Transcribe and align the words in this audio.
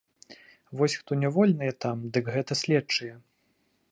Вось 0.79 0.95
хто 1.01 1.11
нявольныя 1.23 1.75
там, 1.85 1.97
дык 2.15 2.33
гэта 2.39 2.59
следчыя. 2.65 3.15